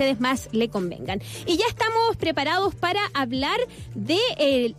ustedes 0.00 0.18
más 0.18 0.48
le 0.52 0.70
convengan. 0.70 1.20
Y 1.44 1.58
ya 1.58 1.66
estamos 1.68 2.16
preparados 2.16 2.74
para 2.74 3.00
hablar 3.12 3.58
de 3.94 4.16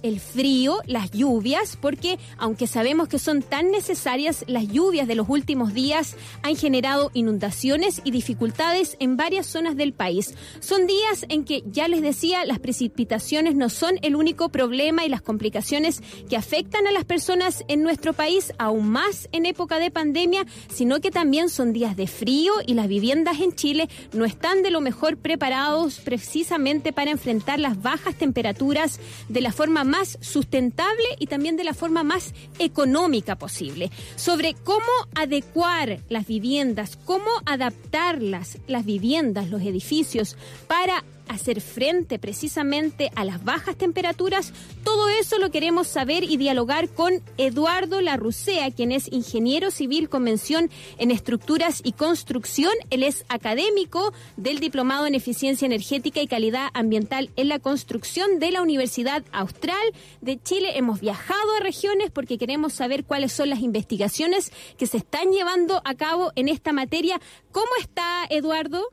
el, 0.01 0.19
frío, 0.19 0.79
las 0.87 1.11
lluvias, 1.11 1.77
porque 1.79 2.17
aunque 2.39 2.65
sabemos 2.65 3.07
que 3.07 3.19
son 3.19 3.43
tan 3.43 3.69
necesarias, 3.69 4.43
las 4.47 4.67
lluvias 4.67 5.07
de 5.07 5.13
los 5.13 5.29
últimos 5.29 5.75
días 5.75 6.15
han 6.41 6.55
generado 6.55 7.11
inundaciones 7.13 8.01
y 8.03 8.09
dificultades 8.09 8.97
en 8.99 9.15
varias 9.15 9.45
zonas 9.45 9.75
del 9.75 9.93
país. 9.93 10.33
Son 10.59 10.87
días 10.87 11.27
en 11.29 11.43
que, 11.43 11.61
ya 11.67 11.87
les 11.87 12.01
decía, 12.01 12.43
las 12.43 12.57
precipitaciones 12.57 13.53
no 13.53 13.69
son 13.69 13.99
el 14.01 14.15
único 14.15 14.49
problema 14.49 15.05
y 15.05 15.09
las 15.09 15.21
complicaciones 15.21 16.01
que 16.29 16.35
afectan 16.35 16.87
a 16.87 16.91
las 16.91 17.05
personas 17.05 17.63
en 17.67 17.83
nuestro 17.83 18.13
país, 18.13 18.53
aún 18.57 18.89
más 18.89 19.29
en 19.33 19.45
época 19.45 19.77
de 19.77 19.91
pandemia, 19.91 20.47
sino 20.73 20.99
que 20.99 21.11
también 21.11 21.49
son 21.49 21.73
días 21.73 21.95
de 21.95 22.07
frío 22.07 22.53
y 22.65 22.73
las 22.73 22.87
viviendas 22.87 23.39
en 23.39 23.53
Chile 23.53 23.87
no 24.13 24.25
están 24.25 24.63
de 24.63 24.71
lo 24.71 24.81
mejor 24.81 25.10
preparados 25.17 25.99
precisamente 25.99 26.93
para 26.93 27.11
enfrentar 27.11 27.59
las 27.59 27.81
bajas 27.81 28.15
temperaturas 28.15 28.99
de 29.29 29.41
la 29.41 29.51
forma 29.51 29.83
más 29.83 30.17
sustentable 30.21 31.05
y 31.19 31.27
también 31.27 31.57
de 31.57 31.63
la 31.63 31.73
forma 31.73 32.03
más 32.03 32.33
económica 32.59 33.37
posible. 33.37 33.91
Sobre 34.15 34.53
cómo 34.53 34.81
adecuar 35.15 35.99
las 36.09 36.27
viviendas, 36.27 36.97
cómo 37.05 37.29
adaptarlas, 37.45 38.57
las 38.67 38.85
viviendas, 38.85 39.49
los 39.49 39.61
edificios, 39.61 40.37
para 40.67 41.03
hacer 41.27 41.61
frente 41.61 42.19
precisamente 42.19 43.11
a 43.15 43.25
las 43.25 43.43
bajas 43.43 43.75
temperaturas, 43.75 44.53
todo 44.83 45.09
eso 45.09 45.37
lo 45.37 45.51
queremos 45.51 45.87
saber 45.87 46.23
y 46.23 46.37
dialogar 46.37 46.89
con 46.89 47.21
Eduardo 47.37 48.01
Larrucea, 48.01 48.71
quien 48.71 48.91
es 48.91 49.11
ingeniero 49.11 49.71
civil 49.71 50.09
con 50.09 50.23
mención 50.23 50.69
en 50.97 51.11
estructuras 51.11 51.81
y 51.83 51.93
construcción. 51.93 52.73
Él 52.89 53.03
es 53.03 53.25
académico 53.29 54.13
del 54.37 54.59
Diplomado 54.59 55.05
en 55.05 55.15
Eficiencia 55.15 55.65
Energética 55.65 56.21
y 56.21 56.27
Calidad 56.27 56.69
Ambiental 56.73 57.29
en 57.35 57.47
la 57.47 57.59
Construcción 57.59 58.39
de 58.39 58.51
la 58.51 58.61
Universidad 58.61 59.23
Austral 59.31 59.75
de 60.21 60.41
Chile. 60.41 60.77
Hemos 60.77 61.01
viajado 61.01 61.55
a 61.55 61.63
regiones 61.63 62.11
porque 62.11 62.37
queremos 62.37 62.73
saber 62.73 63.05
cuáles 63.05 63.31
son 63.31 63.49
las 63.49 63.59
investigaciones 63.59 64.51
que 64.77 64.87
se 64.87 64.97
están 64.97 65.31
llevando 65.31 65.81
a 65.85 65.95
cabo 65.95 66.31
en 66.35 66.49
esta 66.49 66.73
materia. 66.73 67.19
¿Cómo 67.51 67.71
está, 67.79 68.25
Eduardo? 68.29 68.87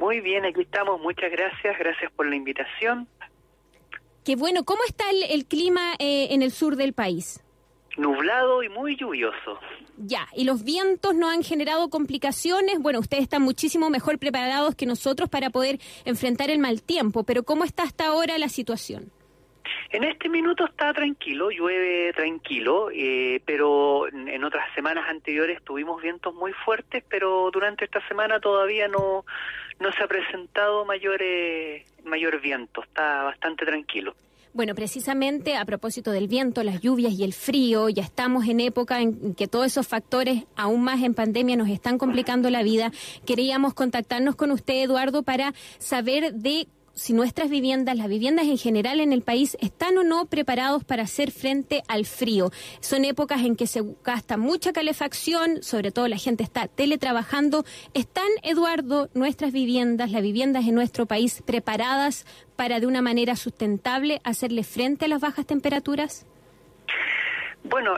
Muy 0.00 0.20
bien, 0.20 0.46
aquí 0.46 0.62
estamos. 0.62 0.98
Muchas 1.02 1.30
gracias. 1.30 1.78
Gracias 1.78 2.10
por 2.12 2.26
la 2.26 2.34
invitación. 2.34 3.06
Qué 4.24 4.34
bueno. 4.34 4.64
¿Cómo 4.64 4.80
está 4.88 5.04
el, 5.10 5.44
clima 5.44 5.92
eh, 5.98 6.28
en 6.30 6.40
el 6.40 6.52
sur 6.52 6.76
del 6.76 6.94
país? 6.94 7.44
Nublado 7.98 8.62
y 8.62 8.70
muy 8.70 8.96
lluvioso. 8.96 9.60
Ya, 9.98 10.26
y 10.34 10.44
los 10.44 10.64
vientos 10.64 11.14
no 11.14 11.28
han 11.28 11.42
generado 11.42 11.90
complicaciones. 11.90 12.78
Bueno, 12.78 12.98
ustedes 12.98 13.24
están 13.24 13.42
muchísimo 13.42 13.90
mejor 13.90 14.18
preparados 14.18 14.74
que 14.74 14.86
nosotros 14.86 15.28
para 15.28 15.50
poder 15.50 15.78
enfrentar 16.06 16.48
el 16.48 16.60
mal 16.60 16.82
tiempo, 16.82 17.24
pero 17.24 17.42
¿cómo 17.42 17.64
está 17.64 17.82
hasta 17.82 18.06
ahora 18.06 18.38
la 18.38 18.48
situación? 18.48 19.12
En 19.90 20.04
este 20.04 20.30
minuto 20.30 20.64
está 20.64 20.94
tranquilo, 20.94 21.50
llueve 21.50 22.12
tranquilo, 22.14 22.90
eh, 22.90 23.42
pero 23.44 24.08
en 24.08 24.44
otras 24.44 24.72
semanas 24.74 25.04
anteriores 25.08 25.62
tuvimos 25.62 26.00
vientos 26.00 26.32
muy 26.32 26.52
fuertes, 26.64 27.04
pero 27.08 27.50
durante 27.52 27.84
esta 27.84 28.06
semana 28.08 28.40
todavía 28.40 28.88
no, 28.88 29.24
no 29.80 29.90
se 29.92 30.04
ha 30.04 30.06
presentado 30.06 30.84
mayor, 30.84 31.20
mayor 32.04 32.40
viento, 32.40 32.82
está 32.82 33.24
bastante 33.24 33.64
tranquilo. 33.66 34.14
Bueno, 34.52 34.74
precisamente 34.74 35.56
a 35.56 35.64
propósito 35.64 36.10
del 36.10 36.26
viento, 36.26 36.64
las 36.64 36.80
lluvias 36.80 37.12
y 37.12 37.22
el 37.22 37.32
frío, 37.32 37.88
ya 37.88 38.02
estamos 38.02 38.48
en 38.48 38.58
época 38.58 39.00
en 39.00 39.34
que 39.36 39.46
todos 39.46 39.66
esos 39.66 39.86
factores, 39.86 40.44
aún 40.56 40.82
más 40.82 41.02
en 41.02 41.14
pandemia, 41.14 41.56
nos 41.56 41.68
están 41.68 41.98
complicando 41.98 42.50
la 42.50 42.64
vida. 42.64 42.90
Queríamos 43.24 43.74
contactarnos 43.74 44.34
con 44.34 44.50
usted, 44.50 44.82
Eduardo, 44.82 45.22
para 45.22 45.54
saber 45.78 46.34
de 46.34 46.66
si 47.00 47.14
nuestras 47.14 47.48
viviendas, 47.48 47.96
las 47.96 48.08
viviendas 48.08 48.44
en 48.44 48.58
general 48.58 49.00
en 49.00 49.14
el 49.14 49.22
país, 49.22 49.56
están 49.62 49.96
o 49.96 50.04
no 50.04 50.26
preparados 50.26 50.84
para 50.84 51.04
hacer 51.04 51.30
frente 51.30 51.82
al 51.88 52.04
frío. 52.04 52.50
Son 52.80 53.06
épocas 53.06 53.40
en 53.40 53.56
que 53.56 53.66
se 53.66 53.80
gasta 54.04 54.36
mucha 54.36 54.74
calefacción, 54.74 55.62
sobre 55.62 55.92
todo 55.92 56.08
la 56.08 56.18
gente 56.18 56.42
está 56.42 56.68
teletrabajando. 56.68 57.64
¿Están, 57.94 58.28
Eduardo, 58.42 59.08
nuestras 59.14 59.50
viviendas, 59.50 60.10
las 60.10 60.20
viviendas 60.20 60.68
en 60.68 60.74
nuestro 60.74 61.06
país, 61.06 61.42
preparadas 61.46 62.26
para 62.54 62.80
de 62.80 62.86
una 62.86 63.00
manera 63.00 63.34
sustentable 63.34 64.20
hacerle 64.22 64.62
frente 64.62 65.06
a 65.06 65.08
las 65.08 65.22
bajas 65.22 65.46
temperaturas? 65.46 66.26
Bueno, 67.62 67.96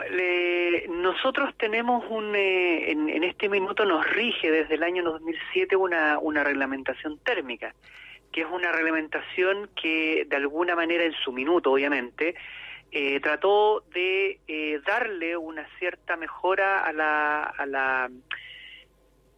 nosotros 0.89 1.53
tenemos 1.57 2.05
un, 2.09 2.33
eh, 2.37 2.91
en, 2.91 3.23
este 3.25 3.49
minuto 3.49 3.83
nos 3.83 4.09
rige 4.09 4.49
desde 4.49 4.75
el 4.75 4.83
año 4.83 5.03
2007 5.03 5.75
una, 5.75 6.19
una 6.19 6.45
reglamentación 6.45 7.17
térmica 7.19 7.75
que 8.33 8.41
es 8.41 8.47
una 8.51 8.71
reglamentación 8.71 9.69
que 9.81 10.25
de 10.27 10.35
alguna 10.35 10.75
manera 10.75 11.05
en 11.05 11.13
su 11.13 11.31
minuto, 11.31 11.71
obviamente, 11.71 12.35
eh, 12.91 13.19
trató 13.21 13.83
de 13.93 14.39
eh, 14.47 14.81
darle 14.85 15.37
una 15.37 15.65
cierta 15.79 16.17
mejora 16.17 16.83
a 16.83 16.91
la, 16.91 17.43
a 17.43 17.65
la 17.65 18.11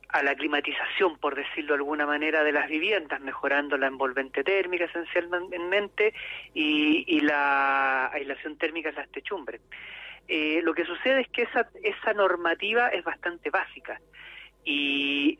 a 0.09 0.23
la 0.23 0.33
climatización, 0.35 1.17
por 1.17 1.35
decirlo 1.35 1.73
de 1.73 1.79
alguna 1.79 2.05
manera, 2.05 2.41
de 2.45 2.53
las 2.53 2.69
viviendas, 2.69 3.19
mejorando 3.19 3.77
la 3.77 3.87
envolvente 3.87 4.45
térmica 4.45 4.85
esencialmente 4.85 6.13
y, 6.53 7.19
la 7.19 8.07
aislación 8.13 8.57
térmica 8.57 8.89
en 8.89 8.95
las 8.95 9.09
techumbres. 9.09 9.59
Eh, 10.29 10.61
lo 10.63 10.73
que 10.73 10.85
sucede 10.85 11.21
es 11.21 11.27
que 11.29 11.41
esa, 11.41 11.67
esa 11.83 12.13
normativa 12.13 12.87
es 12.89 13.03
bastante 13.03 13.49
básica 13.49 13.99
y 14.63 15.37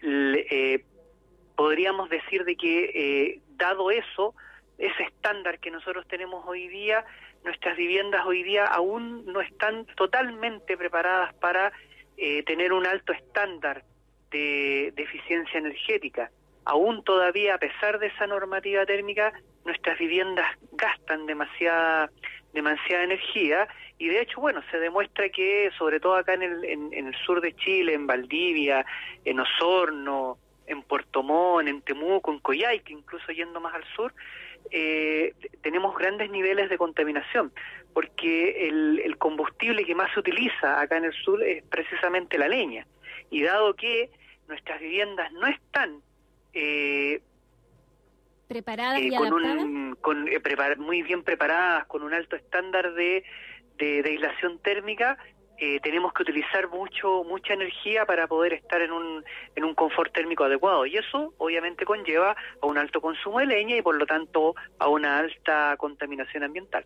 podríamos 1.55 2.09
decir 2.09 2.43
de 2.43 2.55
que, 2.55 3.39
dado 3.57 3.91
eso, 3.91 4.35
ese 4.77 5.03
estándar 5.03 5.59
que 5.59 5.71
nosotros 5.71 6.07
tenemos 6.07 6.43
hoy 6.47 6.67
día, 6.67 7.05
nuestras 7.43 7.77
viviendas 7.77 8.25
hoy 8.25 8.43
día 8.43 8.65
aún 8.65 9.25
no 9.25 9.39
están 9.39 9.85
totalmente 9.95 10.75
preparadas 10.77 11.33
para 11.35 11.71
eh, 12.17 12.43
tener 12.43 12.73
un 12.73 12.85
alto 12.85 13.13
estándar 13.13 13.83
de, 14.31 14.87
eficiencia 14.97 15.59
energética. 15.59 16.31
Aún 16.65 17.03
todavía, 17.03 17.55
a 17.55 17.57
pesar 17.59 17.99
de 17.99 18.07
esa 18.07 18.25
normativa 18.25 18.85
térmica, 18.85 19.31
nuestras 19.63 19.97
viviendas 19.99 20.47
gastan 20.71 21.27
demasiada, 21.27 22.09
demasiada 22.53 23.03
energía 23.03 23.67
y 23.97 24.07
de 24.07 24.21
hecho, 24.21 24.41
bueno, 24.41 24.61
se 24.71 24.79
demuestra 24.79 25.29
que 25.29 25.69
sobre 25.77 25.99
todo 25.99 26.15
acá 26.15 26.33
en 26.33 26.41
el, 26.41 26.65
en 26.65 27.07
el 27.07 27.15
sur 27.25 27.39
de 27.39 27.55
Chile, 27.55 27.93
en 27.93 28.07
Valdivia, 28.07 28.85
en 29.23 29.39
Osorno, 29.39 30.39
en 30.67 30.81
Puerto 30.83 31.23
Montt, 31.23 31.67
en 31.67 31.81
Temuco, 31.81 32.31
en 32.31 32.39
Coyhaique, 32.39 32.93
incluso 32.93 33.31
yendo 33.31 33.59
más 33.59 33.73
al 33.73 33.83
sur, 33.95 34.13
eh, 34.71 35.33
tenemos 35.61 35.95
grandes 35.95 36.29
niveles 36.29 36.69
de 36.69 36.77
contaminación, 36.77 37.51
porque 37.93 38.67
el, 38.67 39.15
combustible 39.17 39.85
que 39.85 39.95
más 39.95 40.11
se 40.13 40.19
utiliza 40.19 40.81
acá 40.81 40.97
en 40.97 41.05
el 41.05 41.13
sur 41.13 41.41
es 41.43 41.63
precisamente 41.63 42.37
la 42.37 42.47
leña. 42.47 42.85
Y 43.29 43.41
dado 43.41 43.73
que 43.75 44.09
nuestras 44.47 44.79
viviendas 44.79 45.31
no 45.33 45.47
están 45.47 46.01
eh, 46.53 47.21
preparadas 48.47 49.01
eh, 49.01 49.11
con, 50.01 50.29
muy 50.77 51.01
bien 51.03 51.23
preparadas, 51.23 51.85
con 51.87 52.03
un 52.03 52.13
alto 52.13 52.35
estándar 52.35 52.93
de, 52.93 53.23
de, 53.77 54.03
de 54.03 54.09
aislación 54.09 54.59
térmica, 54.59 55.17
eh, 55.57 55.79
tenemos 55.81 56.13
que 56.13 56.23
utilizar 56.23 56.67
mucho 56.69 57.23
mucha 57.23 57.53
energía 57.53 58.05
para 58.05 58.27
poder 58.27 58.53
estar 58.53 58.81
en 58.81 58.91
un, 58.91 59.23
en 59.55 59.63
un 59.63 59.73
confort 59.73 60.13
térmico 60.13 60.43
adecuado 60.43 60.85
y 60.85 60.97
eso 60.97 61.33
obviamente 61.37 61.85
conlleva 61.85 62.35
a 62.61 62.65
un 62.65 62.77
alto 62.77 63.01
consumo 63.01 63.39
de 63.39 63.47
leña 63.47 63.77
y 63.77 63.81
por 63.81 63.95
lo 63.95 64.05
tanto 64.05 64.55
a 64.79 64.89
una 64.89 65.19
alta 65.19 65.75
contaminación 65.77 66.43
ambiental. 66.43 66.85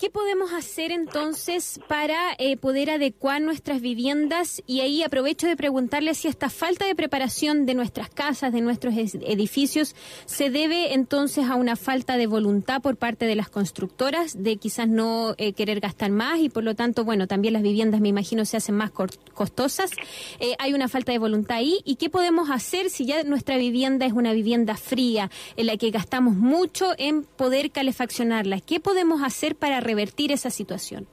¿Qué 0.00 0.08
podemos 0.08 0.54
hacer 0.54 0.92
entonces 0.92 1.78
para 1.86 2.32
eh, 2.38 2.56
poder 2.56 2.88
adecuar 2.88 3.42
nuestras 3.42 3.82
viviendas? 3.82 4.62
Y 4.66 4.80
ahí 4.80 5.02
aprovecho 5.02 5.46
de 5.46 5.58
preguntarle 5.58 6.14
si 6.14 6.26
esta 6.26 6.48
falta 6.48 6.86
de 6.86 6.94
preparación 6.94 7.66
de 7.66 7.74
nuestras 7.74 8.08
casas, 8.08 8.50
de 8.50 8.62
nuestros 8.62 8.94
edificios, 8.96 9.94
se 10.24 10.48
debe 10.48 10.94
entonces 10.94 11.50
a 11.50 11.54
una 11.54 11.76
falta 11.76 12.16
de 12.16 12.26
voluntad 12.26 12.80
por 12.80 12.96
parte 12.96 13.26
de 13.26 13.36
las 13.36 13.50
constructoras, 13.50 14.42
de 14.42 14.56
quizás 14.56 14.88
no 14.88 15.34
eh, 15.36 15.52
querer 15.52 15.80
gastar 15.80 16.10
más 16.10 16.40
y 16.40 16.48
por 16.48 16.64
lo 16.64 16.74
tanto, 16.74 17.04
bueno, 17.04 17.26
también 17.26 17.52
las 17.52 17.62
viviendas 17.62 18.00
me 18.00 18.08
imagino 18.08 18.46
se 18.46 18.56
hacen 18.56 18.76
más 18.76 18.92
costosas. 19.34 19.90
Eh, 20.38 20.54
hay 20.58 20.72
una 20.72 20.88
falta 20.88 21.12
de 21.12 21.18
voluntad 21.18 21.58
ahí. 21.58 21.80
¿Y 21.84 21.96
qué 21.96 22.08
podemos 22.08 22.48
hacer 22.48 22.88
si 22.88 23.04
ya 23.04 23.22
nuestra 23.24 23.58
vivienda 23.58 24.06
es 24.06 24.14
una 24.14 24.32
vivienda 24.32 24.76
fría, 24.78 25.30
en 25.58 25.66
la 25.66 25.76
que 25.76 25.90
gastamos 25.90 26.36
mucho 26.36 26.94
en 26.96 27.24
poder 27.24 27.70
calefaccionarla? 27.70 28.62
¿Qué 28.62 28.80
podemos 28.80 29.22
hacer 29.22 29.56
para 29.56 29.89
revertir 29.90 30.30
esa 30.32 30.50
situación? 30.50 31.06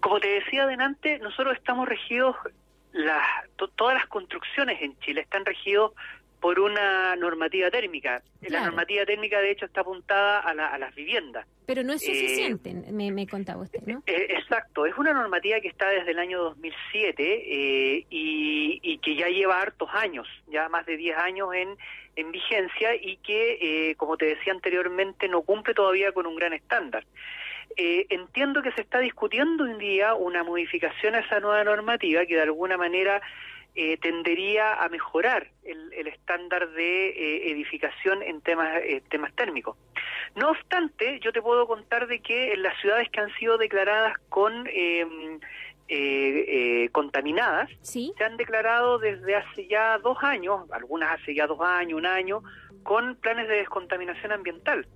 Como 0.00 0.18
te 0.20 0.28
decía 0.28 0.62
adelante, 0.64 1.18
nosotros 1.18 1.56
estamos 1.56 1.86
regidos, 1.86 2.34
las, 2.92 3.22
todas 3.76 3.94
las 3.94 4.06
construcciones 4.06 4.80
en 4.80 4.98
Chile 5.00 5.20
están 5.20 5.44
regidos 5.44 5.92
por 6.40 6.58
una 6.58 7.14
normativa 7.16 7.70
térmica. 7.70 8.22
La 8.48 8.64
normativa 8.64 9.04
térmica, 9.04 9.40
de 9.40 9.50
hecho, 9.50 9.66
está 9.66 9.82
apuntada 9.82 10.40
a, 10.40 10.50
a 10.50 10.78
las 10.78 10.94
viviendas. 10.94 11.46
Pero 11.66 11.82
no 11.84 11.92
es 11.92 12.04
suficiente, 12.04 12.74
me, 12.90 13.12
me, 13.12 13.26
contaba 13.26 13.62
usted, 13.62 13.80
¿no? 13.86 14.02
Eh, 14.06 14.26
exacto, 14.30 14.86
es 14.86 14.96
una 14.98 15.12
normativa 15.12 15.60
que 15.60 15.68
está 15.68 15.88
desde 15.90 16.10
el 16.10 16.18
año 16.18 16.42
2007 16.42 17.22
eh, 17.22 18.06
y, 18.10 18.80
y, 18.82 18.98
que 18.98 19.14
ya 19.14 19.28
lleva 19.28 19.60
hartos 19.60 19.88
años, 19.92 20.26
ya 20.48 20.68
más 20.68 20.84
de 20.86 20.96
10 20.96 21.16
años 21.18 21.54
en, 21.54 21.76
en 22.16 22.32
vigencia 22.32 22.94
y 22.94 23.18
que, 23.18 23.58
eh, 23.90 23.94
como 23.96 24.16
te 24.16 24.26
decía 24.26 24.52
anteriormente, 24.52 25.28
no 25.28 25.42
cumple 25.42 25.74
todavía 25.74 26.12
con 26.12 26.26
un 26.26 26.36
gran 26.36 26.52
estándar. 26.54 27.04
Eh, 27.76 28.06
entiendo 28.10 28.62
que 28.62 28.72
se 28.72 28.80
está 28.80 28.98
discutiendo 28.98 29.64
hoy 29.64 29.70
en 29.70 29.78
día 29.78 30.14
una 30.14 30.42
modificación 30.42 31.14
a 31.14 31.20
esa 31.20 31.38
nueva 31.38 31.62
normativa 31.62 32.26
que 32.26 32.34
de 32.34 32.42
alguna 32.42 32.76
manera 32.76 33.22
eh, 33.74 33.96
tendería 33.98 34.74
a 34.74 34.88
mejorar 34.88 35.48
el, 35.62 36.06
estándar 36.08 36.70
de 36.70 37.10
eh, 37.10 37.52
edificación 37.52 38.22
en 38.22 38.40
temas, 38.40 38.68
eh, 38.82 39.00
temas 39.08 39.32
térmicos. 39.34 39.76
No 40.34 40.50
obstante, 40.50 41.20
yo 41.20 41.32
te 41.32 41.40
puedo 41.40 41.68
contar 41.68 42.08
de 42.08 42.20
que 42.20 42.52
en 42.52 42.62
las 42.62 42.78
ciudades 42.80 43.08
que 43.10 43.20
han 43.20 43.32
sido 43.36 43.58
declaradas 43.58 44.18
con 44.28 44.66
em, 44.72 45.38
contaminadas, 46.92 47.68
se 47.82 48.12
han 48.24 48.36
declarado 48.36 48.98
desde 48.98 49.34
hace 49.36 49.66
ya 49.66 49.98
dos 49.98 50.18
años, 50.22 50.70
algunas 50.72 51.20
hace 51.20 51.34
ya 51.34 51.46
dos 51.46 51.60
años, 51.60 51.98
un 51.98 52.06
año, 52.06 52.42
con 52.82 53.16
planes 53.16 53.48
de 53.48 53.56
descontaminación 53.56 54.32
ambiental. 54.32 54.86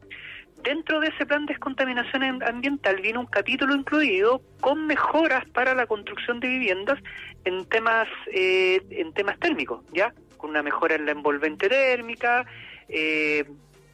Dentro 0.63 1.01
de 1.01 1.09
ese 1.09 1.27
plan 1.27 1.45
de 1.45 1.53
descontaminación 1.53 2.43
ambiental 2.43 3.01
viene 3.03 3.19
un 3.19 3.27
capítulo 3.27 3.75
incluido 3.75 4.41
con 4.61 4.87
mejoras 4.87 5.45
para 5.51 5.75
la 5.75 5.87
construcción 5.87 6.41
de 6.41 6.49
viviendas 6.49 6.99
en 7.45 7.67
temas 7.67 8.09
eh, 8.33 8.81
en 8.91 9.13
temas 9.13 9.39
térmicos, 9.39 9.85
ya 9.93 10.15
con 10.39 10.51
una 10.51 10.63
mejora 10.63 10.95
en 10.95 11.07
la 11.07 11.13
envolvente 11.13 11.69
térmica, 11.69 12.47
eh, 12.89 13.45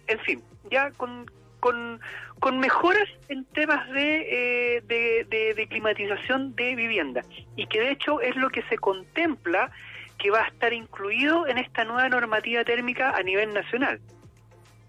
en 0.07 0.19
fin, 0.21 0.43
ya 0.71 0.91
con, 0.93 1.31
con, 1.59 2.01
con 2.39 2.59
mejoras 2.59 3.09
en 3.29 3.45
temas 3.47 3.89
de, 3.91 4.77
eh, 4.77 4.83
de, 4.87 5.55
de 5.55 5.67
climatización 5.69 6.55
de 6.55 6.75
viviendas. 6.75 7.27
Y 7.57 7.67
que 7.67 7.81
de 7.81 7.93
hecho 7.93 8.21
es 8.21 8.37
lo 8.37 8.51
que 8.51 8.63
se 8.63 8.79
contempla 8.79 9.71
que 10.19 10.31
va 10.31 10.43
a 10.43 10.49
estar 10.49 10.73
incluido 10.73 11.47
en 11.47 11.59
esta 11.59 11.85
nueva 11.85 12.09
normativa 12.09 12.65
térmica 12.65 13.11
a 13.17 13.23
nivel 13.23 13.53
nacional. 13.55 14.01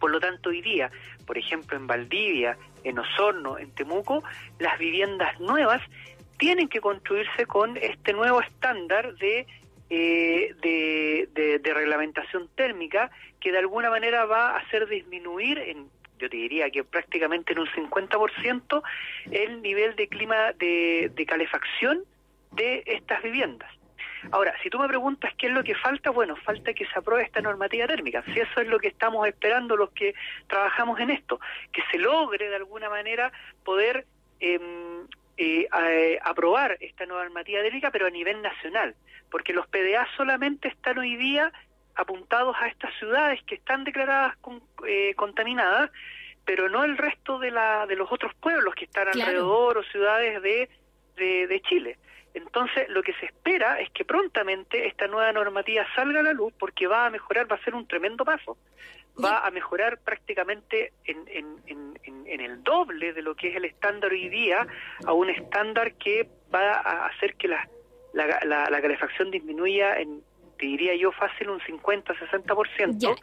Por 0.02 0.10
lo 0.10 0.20
tanto, 0.20 0.50
hoy 0.50 0.62
día, 0.62 0.90
por 1.28 1.38
ejemplo, 1.38 1.78
en 1.78 1.86
Valdivia, 1.86 2.58
en 2.84 2.98
Osorno, 2.98 3.60
en 3.60 3.70
Temuco, 3.76 4.24
las 4.58 4.80
viviendas 4.80 5.40
nuevas 5.40 5.80
tienen 6.40 6.68
que 6.68 6.82
construirse 6.82 7.46
con 7.46 7.78
este 7.78 8.12
nuevo 8.14 8.42
estándar 8.42 9.14
de, 9.18 9.46
eh, 9.92 10.56
de, 10.60 11.74
reglamentación 11.74 12.50
térmica 12.56 13.12
que 13.40 13.52
de 13.52 13.60
alguna 13.60 13.92
manera 13.92 14.26
va 14.26 14.50
a 14.50 14.58
hacer 14.58 14.88
disminuir 14.90 15.60
en 15.60 15.88
yo 16.18 16.30
te 16.30 16.38
diría 16.38 16.70
que 16.70 16.84
prácticamente 16.84 17.54
en 17.54 17.60
un 17.60 17.68
50% 17.68 18.84
el 19.32 19.62
nivel 19.62 19.96
de 19.96 20.08
clima 20.08 20.52
de 20.54 21.26
calefacción 21.28 22.04
de 22.52 22.84
estas 22.86 23.24
viviendas. 23.24 23.72
Ahora, 24.30 24.54
si 24.62 24.70
tú 24.70 24.78
me 24.78 24.88
preguntas 24.88 25.34
qué 25.38 25.48
es 25.48 25.54
lo 25.54 25.64
que 25.64 25.74
falta, 25.76 26.12
bueno, 26.12 26.36
falta 26.36 26.74
que 26.74 26.86
se 26.86 27.00
apruebe 27.00 27.24
esta 27.24 27.42
normativa 27.42 27.88
térmica. 27.88 28.24
Si 28.26 28.40
eso 28.40 28.62
es 28.62 28.68
lo 28.68 28.80
que 28.80 28.90
estamos 28.90 29.28
esperando 29.28 29.76
los 29.76 29.92
que 29.92 30.14
trabajamos 30.48 31.00
en 31.00 31.10
esto, 31.10 31.40
que 31.72 31.82
se 31.92 31.98
logre 31.98 32.50
de 32.50 32.56
alguna 32.56 32.90
manera 32.90 33.32
poder 33.64 34.06
em, 34.40 35.08
eh, 35.38 35.68
eh, 35.74 36.20
aprobar 36.24 36.78
esta 36.82 37.06
nueva 37.06 37.24
normativa 37.24 37.62
térmica, 37.62 37.90
pero 37.90 38.06
a 38.06 38.12
nivel 38.12 38.42
nacional, 38.42 38.96
porque 39.32 39.54
los 39.54 39.68
PDA 39.68 40.08
solamente 40.16 40.68
están 40.68 41.00
hoy 41.00 41.16
día 41.16 41.52
apuntados 41.96 42.56
a 42.60 42.68
estas 42.68 42.94
ciudades 43.00 43.42
que 43.44 43.56
están 43.56 43.84
declaradas 43.84 44.38
eh, 44.88 45.14
contaminadas, 45.16 45.90
pero 46.46 46.70
no 46.70 46.84
el 46.84 46.98
resto 46.98 47.40
de, 47.40 47.52
la, 47.52 47.86
de 47.88 47.96
los 47.96 48.12
otros 48.12 48.34
pueblos 48.36 48.76
que 48.76 48.86
están 48.86 49.08
alrededor 49.08 49.78
o 49.78 49.84
ciudades 49.84 50.42
de, 50.42 50.70
de 51.16 51.62
Chile. 51.62 51.98
Entonces, 52.34 52.88
lo 52.90 53.04
que 53.04 53.14
se 53.14 53.26
espera 53.26 53.80
es 53.80 53.90
que 53.92 54.06
prontamente 54.06 54.88
esta 54.88 55.08
nueva 55.08 55.32
normativa 55.34 55.86
salga 55.96 56.22
a 56.22 56.24
la 56.24 56.34
luz 56.34 56.54
porque 56.58 56.88
va 56.88 57.06
a 57.06 57.10
mejorar, 57.10 57.52
va 57.52 57.56
a 57.56 57.64
ser 57.64 57.76
un 57.76 57.88
tremendo 57.88 58.24
paso. 58.24 58.58
Va 59.22 59.46
a 59.46 59.52
mejorar 59.52 59.98
prácticamente 60.00 60.94
en, 61.04 61.28
el 62.26 62.64
doble 62.64 63.14
de 63.14 63.22
lo 63.22 63.36
que 63.36 63.50
es 63.50 63.56
el 63.56 63.66
estándar 63.66 64.12
hoy 64.12 64.30
día 64.30 64.66
a 65.06 65.14
un 65.14 65.30
estándar 65.30 65.94
que 65.96 66.30
va 66.54 66.74
a 66.74 67.08
hacer 67.08 67.36
que 67.36 67.48
la, 67.48 67.68
la, 68.14 68.82
calefacción 68.82 69.30
disminuya 69.30 70.00
en, 70.00 70.24
te 70.58 70.66
diría 70.66 70.96
yo, 70.96 71.12
fácil 71.12 71.50
un 71.50 71.60
50-60%. 71.60 73.20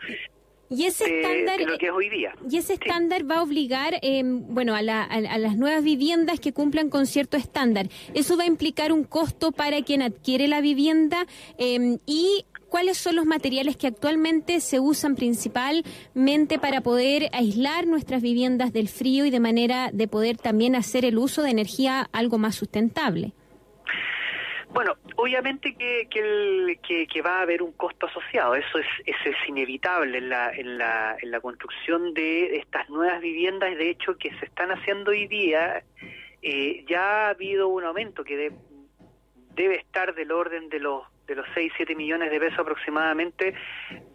Y 0.71 0.85
ese 0.85 1.05
estándar, 1.05 1.61
hoy 1.93 2.09
día. 2.11 2.35
Y 2.51 2.59
ese 2.59 2.75
estándar 2.75 3.31
va 3.31 3.37
a 3.37 3.43
obligar, 3.43 3.99
eh, 4.03 4.23
bueno, 4.25 4.75
a, 4.75 4.83
las 4.83 5.57
nuevas 5.57 5.83
viviendas 5.83 6.41
que 6.41 6.53
cumplan 6.53 6.91
con 6.91 7.07
cierto 7.07 7.37
estándar. 7.37 7.89
Eso 8.15 8.37
va 8.37 8.45
a 8.45 8.47
implicar 8.47 8.93
un 8.93 9.05
costo 9.05 9.53
para 9.53 9.81
quien 9.83 10.03
adquiere 10.03 10.47
la 10.47 10.61
vivienda 10.61 11.27
em, 11.57 11.99
y 12.05 12.45
cuáles 12.69 12.99
son 12.99 13.17
los 13.17 13.25
materiales 13.25 13.77
que 13.77 13.87
actualmente 13.87 14.61
se 14.61 14.79
usan 14.79 15.17
principalmente 15.17 16.59
para 16.59 16.83
poder 16.83 17.31
aislar 17.33 17.87
nuestras 17.87 18.21
viviendas 18.21 18.73
del 18.73 18.89
frío 18.89 19.25
y 19.25 19.31
de 19.31 19.41
manera 19.41 19.91
de 19.93 20.07
poder 20.07 20.37
también 20.37 20.77
hacer 20.77 21.07
el 21.07 21.17
uso 21.19 21.43
de 21.43 21.51
energía 21.51 22.09
algo 22.13 22.37
más 22.37 22.57
sustentable. 22.57 23.33
Bueno, 24.71 24.97
obviamente 25.17 25.75
que, 25.75 26.09
que, 26.11 27.07
que, 27.07 27.23
va 27.23 27.39
a 27.39 27.43
haber 27.43 27.63
un 27.63 27.73
costo 27.73 28.07
asociado, 28.07 28.55
eso 28.55 28.79
es, 28.79 28.87
eso 29.07 29.31
es 29.31 29.49
inevitable 29.49 30.19
en 30.19 30.29
la, 30.29 30.51
en, 30.51 30.79
la, 30.79 31.17
en 31.21 31.31
la 31.31 31.41
construcción 31.41 32.13
de 32.15 32.57
estas 32.57 32.89
nuevas 32.91 33.21
viviendas, 33.21 33.77
de 33.77 33.91
hecho 33.91 34.17
que 34.19 34.31
se 34.39 34.45
están 34.45 34.71
haciendo 34.71 35.11
hoy 35.11 35.27
día, 35.27 35.83
eh, 36.43 36.85
ya 36.87 37.27
ha 37.27 37.29
habido 37.31 37.69
un 37.69 37.85
aumento 37.85 38.23
que 38.25 38.53
debe 39.55 39.77
estar 39.77 40.15
del 40.15 40.33
orden 40.33 40.69
de 40.69 40.81
los 40.81 41.03
de 41.27 41.35
los 41.35 41.47
6, 41.53 41.73
7 41.77 41.95
millones 41.95 42.31
de 42.31 42.41
pesos 42.41 42.59
aproximadamente 42.59 43.55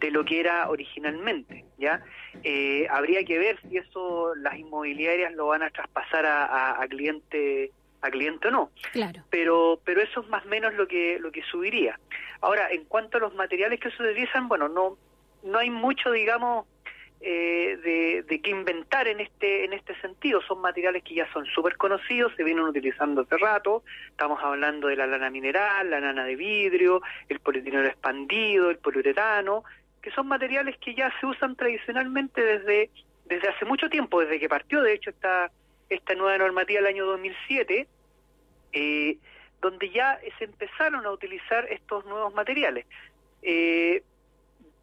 de 0.00 0.10
lo 0.10 0.24
que 0.24 0.40
era 0.40 0.68
originalmente, 0.68 1.64
¿ya? 1.78 2.02
Eh, 2.42 2.88
habría 2.90 3.24
que 3.24 3.38
ver 3.38 3.56
si 3.62 3.76
eso 3.76 4.34
las 4.34 4.58
inmobiliarias 4.58 5.32
lo 5.34 5.46
van 5.46 5.62
a 5.62 5.70
traspasar 5.70 6.26
a, 6.26 6.44
a, 6.44 6.82
a 6.82 6.88
cliente 6.88 7.70
a 8.04 8.10
cliente 8.10 8.48
o 8.48 8.50
no. 8.50 8.70
Claro. 8.92 9.22
Pero, 9.30 9.80
pero 9.84 10.02
eso 10.02 10.20
es 10.20 10.28
más 10.28 10.44
o 10.44 10.48
menos 10.48 10.74
lo 10.74 10.86
que, 10.86 11.18
lo 11.18 11.32
que 11.32 11.42
subiría. 11.42 11.98
Ahora, 12.40 12.70
en 12.70 12.84
cuanto 12.84 13.16
a 13.16 13.20
los 13.20 13.34
materiales 13.34 13.80
que 13.80 13.90
se 13.90 14.02
utilizan, 14.02 14.48
bueno, 14.48 14.68
no, 14.68 14.98
no 15.42 15.58
hay 15.58 15.70
mucho, 15.70 16.12
digamos, 16.12 16.66
eh, 17.20 17.78
de, 17.82 18.22
de 18.22 18.40
qué 18.42 18.50
inventar 18.50 19.08
en 19.08 19.20
este, 19.20 19.64
en 19.64 19.72
este 19.72 19.98
sentido. 20.00 20.42
Son 20.42 20.60
materiales 20.60 21.02
que 21.02 21.14
ya 21.14 21.32
son 21.32 21.46
súper 21.46 21.78
conocidos, 21.78 22.34
se 22.36 22.44
vienen 22.44 22.64
utilizando 22.64 23.22
hace 23.22 23.38
rato. 23.38 23.82
Estamos 24.10 24.38
hablando 24.42 24.88
de 24.88 24.96
la 24.96 25.06
lana 25.06 25.30
mineral, 25.30 25.88
la 25.88 26.00
lana 26.00 26.24
de 26.24 26.36
vidrio, 26.36 27.00
el 27.30 27.40
polietileno 27.40 27.86
expandido, 27.86 28.68
el 28.68 28.76
poliuretano, 28.76 29.64
que 30.02 30.10
son 30.10 30.28
materiales 30.28 30.76
que 30.76 30.94
ya 30.94 31.10
se 31.18 31.24
usan 31.24 31.56
tradicionalmente 31.56 32.42
desde, 32.42 32.90
desde 33.24 33.48
hace 33.48 33.64
mucho 33.64 33.88
tiempo, 33.88 34.20
desde 34.20 34.38
que 34.38 34.50
partió, 34.50 34.82
de 34.82 34.92
hecho, 34.92 35.08
esta, 35.08 35.50
esta 35.88 36.14
nueva 36.14 36.36
normativa 36.36 36.80
del 36.80 36.88
año 36.88 37.06
2007, 37.06 37.88
eh, 38.74 39.16
donde 39.62 39.88
ya 39.90 40.20
se 40.38 40.44
empezaron 40.44 41.06
a 41.06 41.10
utilizar 41.10 41.64
estos 41.70 42.04
nuevos 42.04 42.34
materiales. 42.34 42.84
Eh, 43.42 44.02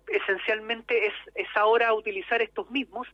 esencialmente 0.08 1.08
es, 1.08 1.14
es 1.36 1.48
ahora 1.56 1.94
utilizar 1.94 2.42
estos 2.42 2.70
mismos, 2.72 3.08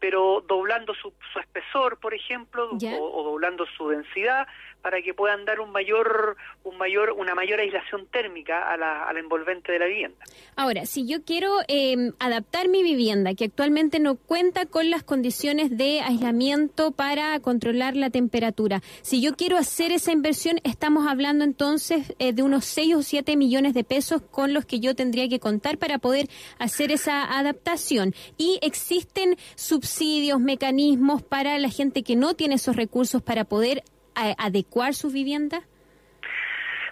pero 0.00 0.44
doblando 0.46 0.94
su, 0.94 1.14
su 1.32 1.38
espesor, 1.38 1.98
por 1.98 2.12
ejemplo, 2.12 2.70
o, 2.70 3.22
doblando 3.24 3.64
su 3.76 3.88
densidad, 3.88 4.46
para 4.84 5.00
que 5.00 5.14
puedan 5.14 5.46
dar 5.46 5.60
un 5.60 5.72
mayor, 5.72 6.36
un 6.62 6.76
mayor, 6.76 7.12
una 7.12 7.34
mayor 7.34 7.58
aislación 7.58 8.06
térmica 8.08 8.70
a 8.70 8.76
la, 8.76 9.18
envolvente 9.18 9.72
de 9.72 9.78
la 9.78 9.86
vivienda. 9.86 10.18
Ahora, 10.56 10.84
si 10.84 11.08
yo 11.08 11.24
quiero 11.24 11.60
em, 11.68 12.12
adaptar 12.18 12.68
mi 12.68 12.82
vivienda, 12.82 13.32
que 13.32 13.46
actualmente 13.46 13.98
no 13.98 14.16
cuenta 14.16 14.66
con 14.66 14.90
las 14.90 15.02
condiciones 15.02 15.74
de 15.74 16.02
aislamiento 16.02 16.90
para 16.90 17.40
controlar 17.40 17.96
la 17.96 18.10
temperatura, 18.10 18.82
si 19.00 19.22
yo 19.22 19.34
quiero 19.36 19.56
hacer 19.56 19.90
esa 19.90 20.12
inversión, 20.12 20.60
estamos 20.64 21.06
hablando 21.06 21.44
entonces 21.44 22.14
eh, 22.18 22.34
de 22.34 22.42
unos 22.42 22.66
6 22.66 22.96
o 22.96 23.02
7 23.02 23.38
millones 23.38 23.72
de 23.72 23.84
pesos 23.84 24.20
con 24.20 24.52
los 24.52 24.66
que 24.66 24.80
yo 24.80 24.94
tendría 24.94 25.30
que 25.30 25.40
contar 25.40 25.78
para 25.78 25.96
poder 25.96 26.28
hacer 26.58 26.92
esa 26.92 27.38
adaptación. 27.38 28.14
Y 28.36 28.58
existen 28.60 29.38
subsidios, 29.54 30.40
mecanismos 30.40 31.22
para 31.22 31.58
la 31.58 31.70
gente 31.70 32.02
que 32.02 32.16
no 32.16 32.34
tiene 32.34 32.56
esos 32.56 32.76
recursos 32.76 33.22
para 33.22 33.44
poder 33.44 33.82
adecuar 34.14 34.94
sus 34.94 35.12
viviendas? 35.12 35.62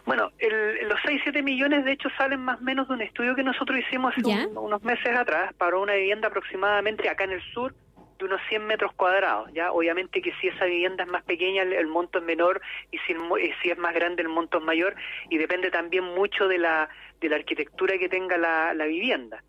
Bueno, 0.04 0.32
los 0.40 0.98
6-7 1.00 1.42
millones 1.42 1.84
de 1.84 1.92
hecho 1.92 2.08
salen 2.16 2.40
más 2.40 2.60
o 2.60 2.64
menos 2.64 2.88
de 2.88 2.94
un 2.94 3.02
estudio 3.02 3.36
que 3.36 3.44
nosotros 3.44 3.78
hicimos 3.78 4.12
hace 4.16 4.46
unos 4.48 4.82
meses 4.82 5.16
atrás 5.16 5.54
para 5.54 5.78
una 5.78 5.94
vivienda 5.94 6.28
aproximadamente 6.28 7.08
acá 7.08 7.24
en 7.24 7.32
el 7.32 7.42
sur 7.52 7.72
de 8.18 8.24
unos 8.24 8.40
100 8.48 8.66
metros 8.66 8.92
cuadrados. 8.94 9.50
ya 9.52 9.70
Obviamente 9.70 10.20
que 10.20 10.32
si 10.40 10.48
esa 10.48 10.64
vivienda 10.64 11.04
es 11.04 11.10
más 11.10 11.22
pequeña 11.22 11.62
el, 11.62 11.86
monto 11.86 12.18
es 12.18 12.24
menor 12.24 12.60
y 12.90 12.98
si, 12.98 13.14
si, 13.62 13.70
es 13.70 13.78
más 13.78 13.94
grande 13.94 14.22
el 14.22 14.28
monto 14.28 14.58
es 14.58 14.64
mayor 14.64 14.96
y 15.30 15.38
depende 15.38 15.70
también 15.70 16.04
mucho 16.04 16.48
de 16.48 16.58
la, 16.58 16.88
de 17.20 17.28
la 17.28 17.36
arquitectura 17.36 17.96
que 17.96 18.08
tenga 18.08 18.36
la, 18.36 18.74
la 18.74 18.86
vivienda. 18.86 19.42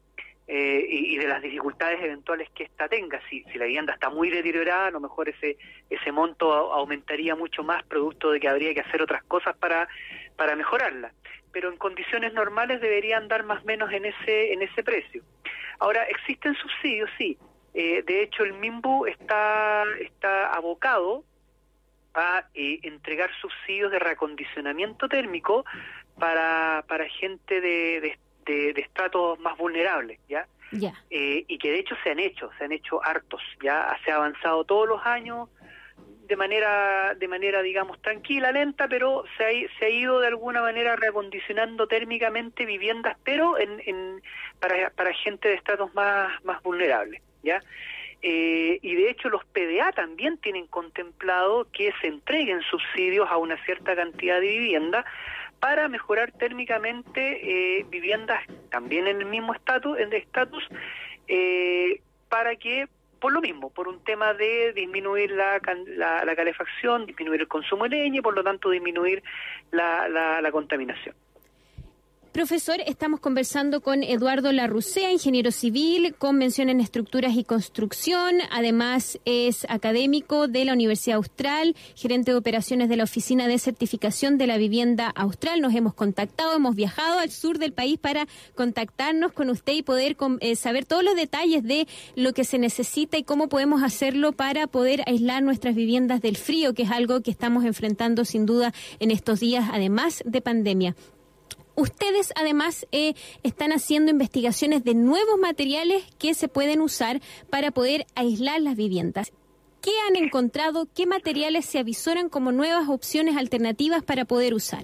Eh, 0.48 0.86
y, 0.90 1.18
de 1.18 1.28
las 1.28 1.42
dificultades 1.42 2.02
eventuales 2.02 2.50
que 2.52 2.64
ésta 2.64 2.90
tenga. 2.90 3.22
Si, 3.30 3.44
si 3.46 3.58
la 3.58 3.66
vivienda 3.66 3.94
está 3.94 4.10
muy 4.10 4.30
deteriorada, 4.30 4.88
a 4.88 4.92
lo 4.92 5.00
mejor 5.00 5.30
ese, 5.30 5.58
ese 5.90 6.12
monto 6.12 6.52
aumentaría 6.52 7.36
mucho 7.36 7.64
más, 7.64 7.84
producto 7.84 8.32
de 8.32 8.40
que 8.40 8.50
habría 8.50 8.74
que 8.74 8.82
hacer 8.82 9.02
otras 9.02 9.24
cosas 9.24 9.56
para, 9.58 9.88
para 10.36 10.56
mejorarla. 10.56 11.14
Pero 11.52 11.70
en 11.70 11.78
condiciones 11.78 12.34
normales 12.34 12.82
debería 12.82 13.18
andar 13.18 13.44
más 13.44 13.64
o 13.64 13.66
menos 13.66 13.92
en 13.94 14.06
ese, 14.06 14.54
en 14.54 14.62
ese 14.62 14.84
precio. 14.84 15.24
Ahora, 15.80 16.04
¿existen 16.04 16.56
subsidios? 16.56 17.10
Sí. 17.18 17.38
Eh, 17.74 18.04
de 18.06 18.24
hecho, 18.24 18.44
el 18.44 18.54
MIMBU 18.54 19.08
está, 19.08 19.84
está 20.00 20.54
abocado 20.54 21.24
a 22.14 22.46
eh, 22.54 22.80
entregar 22.84 23.32
subsidios 23.42 23.92
de 23.92 24.00
reacondicionamiento 24.00 25.08
térmico 25.08 25.66
para, 26.20 26.84
para 26.88 27.08
gente 27.10 27.60
de, 27.62 28.02
de, 28.02 28.20
estratos 28.48 29.40
más 29.40 29.58
vulnerables, 29.58 30.20
¿ya? 30.28 30.48
Eh, 31.12 31.46
y 31.48 31.58
que 31.60 31.72
de 31.72 31.80
hecho 31.80 31.96
se 32.04 32.10
han 32.10 32.20
hecho, 32.20 32.50
se 32.58 32.64
han 32.64 32.72
hecho 32.72 33.04
hartos, 33.04 33.42
ya 33.62 33.96
se 34.04 34.12
ha 34.12 34.16
avanzado 34.16 34.64
todos 34.64 34.88
los 34.88 35.06
años 35.06 35.50
de 36.28 36.36
manera, 36.36 37.14
de 37.16 37.28
manera 37.28 37.62
digamos, 37.62 38.02
tranquila, 38.02 38.52
lenta, 38.52 38.88
pero 38.88 39.24
se 39.38 39.44
ha, 39.44 39.78
se 39.78 39.86
ha 39.86 39.90
ido 39.90 40.20
de 40.20 40.28
alguna 40.28 40.62
manera 40.62 40.96
reacondicionando 40.96 41.88
térmicamente 41.88 42.66
viviendas, 42.66 43.18
pero 43.24 43.60
en, 43.60 43.82
en, 43.86 44.22
para, 44.60 44.90
para 44.92 45.14
gente 45.14 45.50
de 45.50 45.56
estratos 45.56 45.94
más, 45.94 46.44
más 46.44 46.64
vulnerables, 46.64 47.22
¿ya? 47.44 47.62
Eh, 48.26 48.80
y 48.82 48.96
de 48.96 49.10
hecho 49.10 49.28
los 49.28 49.44
PDA 49.44 49.92
también 49.92 50.38
tienen 50.38 50.66
contemplado 50.68 51.68
que 51.74 51.92
se 52.00 52.08
entreguen 52.08 52.62
subsidios 52.62 53.30
a 53.30 53.36
una 53.36 53.62
cierta 53.66 53.98
cantidad 53.98 54.40
de 54.40 54.48
vivienda 54.48 55.06
para 55.64 55.88
mejorar 55.88 56.34
térmicamente 56.34 57.22
eh, 57.80 57.86
viviendas 57.90 58.42
también 58.70 59.08
en 59.08 59.22
el 59.22 59.26
mismo 59.28 59.54
estatus, 59.54 59.98
en 59.98 60.12
estatus, 60.12 60.62
eh, 61.30 62.02
para 62.28 62.58
que 62.58 62.90
por 63.22 63.32
lo 63.32 63.40
mismo, 63.40 63.70
por 63.70 63.88
un 63.88 64.04
tema 64.04 64.34
de 64.34 64.74
disminuir 64.74 65.32
la, 65.32 65.62
la, 66.26 66.36
calefacción, 66.36 67.06
disminuir 67.06 67.40
el 67.40 67.48
consumo 67.48 67.86
de 67.86 67.92
leña 67.92 68.20
y 68.20 68.22
por 68.22 68.36
lo 68.36 68.44
tanto 68.44 68.72
disminuir 68.72 69.24
la, 69.72 70.10
la 70.10 70.52
contaminación. 70.52 71.16
Profesor, 72.34 72.78
estamos 72.88 73.20
conversando 73.20 73.82
con 73.82 74.02
Eduardo 74.02 74.52
Larrucea, 74.52 75.12
ingeniero 75.12 75.52
civil, 75.52 76.16
con 76.18 76.36
mención 76.36 76.68
en 76.68 76.80
estructuras 76.80 77.36
y 77.36 77.44
construcción. 77.44 78.38
Además, 78.50 79.20
es 79.24 79.68
académico 79.70 80.48
de 80.48 80.66
la 80.66 80.74
Universidad 80.74 81.18
Austral, 81.18 81.76
gerente 81.96 82.32
de 82.32 82.38
operaciones 82.38 82.90
de 82.90 82.98
la 82.98 83.04
Oficina 83.04 83.48
de 83.48 83.60
Certificación 83.60 84.40
de 84.40 84.48
la 84.48 84.58
Vivienda 84.58 85.10
Austral. 85.16 85.62
Nos 85.62 85.76
hemos 85.76 85.94
contactado, 85.94 86.56
hemos 86.56 86.76
viajado 86.76 87.20
al 87.20 87.30
sur 87.30 87.60
del 87.60 87.72
país 87.72 88.00
para 88.00 88.26
contactarnos 88.56 89.32
con 89.32 89.52
usted 89.52 89.74
y 89.74 89.84
poder 89.84 90.18
eh, 90.40 90.56
saber 90.56 90.86
todos 90.86 91.04
los 91.04 91.16
detalles 91.16 91.62
de 91.62 91.88
lo 92.16 92.34
que 92.34 92.46
se 92.46 92.58
necesita 92.58 93.16
y 93.20 93.24
cómo 93.24 93.48
podemos 93.48 93.84
hacerlo 93.84 94.32
para 94.32 94.66
poder 94.66 95.04
aislar 95.06 95.44
nuestras 95.44 95.76
viviendas 95.76 96.20
del 96.24 96.38
frío, 96.38 96.74
que 96.74 96.82
es 96.82 96.90
algo 96.90 97.22
que 97.22 97.30
estamos 97.30 97.64
enfrentando 97.64 98.26
sin 98.26 98.48
duda 98.48 98.74
en 99.00 99.12
estos 99.12 99.40
días, 99.40 99.70
además 99.72 100.24
de 100.26 100.42
pandemia. 100.42 100.96
Ustedes 101.76 102.32
además 102.36 102.86
eh, 102.92 103.14
están 103.42 103.72
haciendo 103.72 104.12
investigaciones 104.12 104.84
de 104.84 104.94
nuevos 104.94 105.40
materiales 105.40 106.04
que 106.20 106.36
se 106.36 106.48
pueden 106.48 106.82
usar 106.82 107.20
para 107.50 107.72
poder 107.72 108.06
aislar 108.16 108.62
las 108.62 108.76
viviendas. 108.76 109.32
¿Qué 109.82 109.92
han 110.08 110.16
encontrado? 110.16 110.88
¿Qué 110.96 111.06
materiales 111.08 111.66
se 111.66 111.80
avisoran 111.80 112.30
como 112.30 112.52
nuevas 112.52 112.88
opciones 112.88 113.36
alternativas 113.38 114.04
para 114.04 114.26
poder 114.26 114.54
usar? 114.54 114.84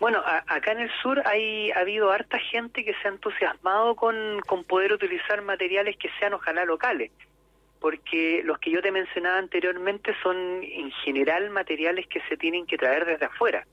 Bueno, 0.00 0.22
acá 0.24 0.72
en 0.72 0.80
el 0.80 0.90
sur 1.02 1.22
hay, 1.26 1.70
ha 1.70 1.80
habido 1.80 2.10
harta 2.10 2.38
gente 2.38 2.84
que 2.84 2.94
se 2.94 3.08
ha 3.08 3.10
entusiasmado 3.10 3.94
con, 3.96 4.40
con 4.46 4.64
poder 4.64 4.92
utilizar 4.92 5.40
materiales 5.42 5.96
que 5.98 6.10
sean 6.18 6.34
ojalá 6.34 6.64
locales, 6.64 7.10
porque 7.80 8.42
los 8.44 8.58
que 8.58 8.70
yo 8.70 8.82
te 8.82 8.92
mencionaba 8.92 9.38
anteriormente 9.38 10.14
son 10.22 10.36
en 10.62 10.90
general 11.04 11.50
materiales 11.50 12.06
que 12.06 12.20
se 12.28 12.36
tienen 12.36 12.66
que 12.66 12.78
traer 12.78 13.04
desde 13.04 13.26
afuera. 13.26 13.66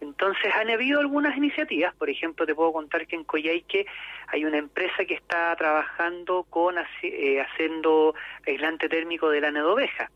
Entonces 0.00 0.52
han 0.54 0.70
habido 0.70 1.00
algunas 1.00 1.36
iniciativas, 1.36 1.94
por 1.94 2.10
ejemplo, 2.10 2.46
te 2.46 2.54
puedo 2.54 2.72
contar 2.72 3.06
que 3.06 3.16
en 3.16 3.24
Coyhaique 3.24 3.86
hay 4.28 4.44
una 4.44 4.58
empresa 4.58 5.04
que 5.06 5.14
está 5.14 5.54
trabajando 5.56 6.44
con 6.44 6.76
eh, 7.02 7.40
haciendo 7.40 8.14
aislante 8.46 8.88
térmico 8.88 9.30
de 9.30 9.40
lana 9.40 9.60
de 9.60 9.66
oveja. 9.66 10.10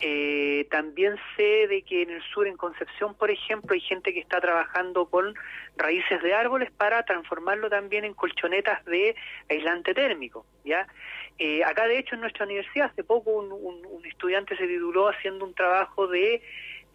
Eh, 0.00 0.66
también 0.70 1.16
sé 1.36 1.66
de 1.68 1.82
que 1.82 2.02
en 2.02 2.10
el 2.10 2.22
sur, 2.22 2.46
en 2.46 2.56
Concepción, 2.56 3.14
por 3.14 3.30
ejemplo, 3.30 3.74
hay 3.74 3.80
gente 3.80 4.12
que 4.12 4.20
está 4.20 4.40
trabajando 4.40 5.06
con 5.06 5.34
raíces 5.76 6.22
de 6.22 6.34
árboles 6.34 6.70
para 6.70 7.02
transformarlo 7.04 7.70
también 7.70 8.04
en 8.04 8.14
colchonetas 8.14 8.84
de 8.84 9.16
aislante 9.48 9.94
térmico. 9.94 10.44
¿ya? 10.64 10.86
Eh, 11.38 11.64
acá, 11.64 11.86
de 11.86 11.98
hecho, 11.98 12.14
en 12.14 12.20
nuestra 12.20 12.44
universidad, 12.44 12.90
hace 12.92 13.04
poco 13.04 13.30
un 13.30 14.04
estudiante 14.04 14.56
se 14.56 14.66
tituló 14.66 15.08
haciendo 15.08 15.44
un 15.46 15.54
trabajo 15.54 16.06
de 16.08 16.42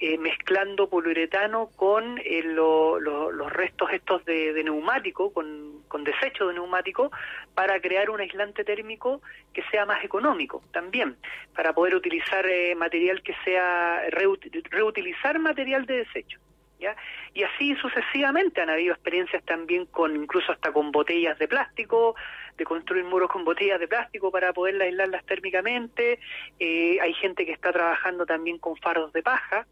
eh, 0.01 0.17
mezclando 0.17 0.89
poliuretano 0.89 1.71
con 1.75 2.19
eh, 2.19 2.41
los 2.41 3.51
restos 3.51 3.91
estos 3.91 4.23
de, 4.23 4.63
neumático, 4.63 5.33
con, 5.33 5.83
con 5.89 6.05
desecho 6.05 6.47
de 6.47 6.53
neumático, 6.53 7.11
para 7.53 7.81
crear 7.81 8.09
un 8.09 8.21
aislante 8.21 8.63
térmico 8.63 9.21
que 9.53 9.61
sea 9.63 9.85
más 9.85 10.01
económico 10.05 10.63
también, 10.71 11.17
para 11.53 11.73
poder 11.73 11.95
utilizar 11.95 12.45
eh, 12.47 12.75
material 12.75 13.21
que 13.23 13.35
sea, 13.43 14.03
reutilizar 14.09 15.37
material 15.37 15.85
de 15.85 15.97
desecho. 15.97 16.39
¿Ya? 16.79 16.95
Y 17.33 17.43
así 17.43 17.75
sucesivamente 17.75 18.61
han 18.61 18.69
habido 18.69 18.93
experiencias 18.93 19.43
también 19.43 19.85
con 19.87 20.15
incluso 20.15 20.53
hasta 20.53 20.71
con 20.71 20.93
botellas 20.93 21.37
de 21.37 21.49
plástico, 21.49 22.15
de 22.55 22.63
construir 22.63 23.03
muros 23.03 23.29
con 23.29 23.43
botellas 23.43 23.81
de 23.81 23.89
plástico 23.89 24.31
para 24.31 24.53
poderlas 24.53 24.85
aislarlas 24.85 25.25
térmicamente. 25.25 26.19
hay 26.57 27.13
gente 27.15 27.45
que 27.45 27.51
está 27.51 27.73
trabajando 27.73 28.25
también 28.25 28.59
con 28.59 28.77
faros 28.77 29.11
de 29.11 29.21
paja, 29.21 29.67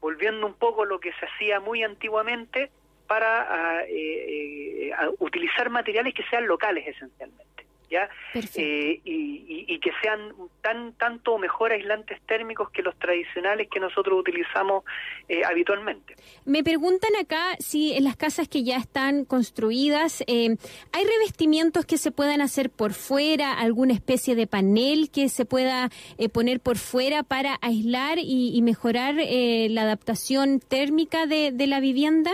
volviendo 0.00 0.46
un 0.46 0.54
poco 0.54 0.82
a 0.82 0.86
lo 0.86 1.00
que 1.00 1.12
se 1.12 1.26
hacía 1.26 1.60
muy 1.60 1.82
antiguamente 1.82 2.70
para 3.06 3.84
eh, 3.84 4.90
eh, 4.90 4.92
utilizar 5.18 5.70
materiales 5.70 6.14
que 6.14 6.24
sean 6.24 6.46
locales 6.46 6.86
esencialmente. 6.86 7.66
¿Ya? 7.90 8.08
Eh, 8.34 9.00
y, 9.04 9.78
que 9.78 9.90
sean 10.02 10.32
tan 10.60 10.92
tanto 10.94 11.38
mejor 11.38 11.70
aislantes 11.70 12.20
térmicos 12.22 12.70
que 12.70 12.82
los 12.82 12.98
tradicionales 12.98 13.68
que 13.70 13.78
nosotros 13.78 14.18
utilizamos 14.18 14.84
eh, 15.28 15.42
habitualmente. 15.44 16.16
Me 16.44 16.64
preguntan 16.64 17.10
acá 17.20 17.54
si 17.60 17.94
en 17.94 18.04
las 18.04 18.16
casas 18.16 18.48
que 18.48 18.64
ya 18.64 18.76
están 18.76 19.24
construidas 19.24 20.22
eh, 20.26 20.56
hay 20.92 21.04
revestimientos 21.04 21.86
que 21.86 21.96
se 21.96 22.10
puedan 22.10 22.40
hacer 22.40 22.70
por 22.70 22.92
fuera, 22.92 23.52
alguna 23.52 23.92
especie 23.94 24.34
de 24.34 24.48
panel 24.48 25.10
que 25.10 25.28
se 25.28 25.44
pueda 25.44 25.90
poner 26.32 26.60
por 26.60 26.76
fuera 26.76 27.22
para 27.22 27.56
aislar 27.62 28.18
y, 28.18 28.60
mejorar 28.62 29.14
la 29.14 29.82
adaptación 29.82 30.60
térmica 30.60 31.26
de 31.26 31.66
la 31.66 31.80
vivienda. 31.80 32.32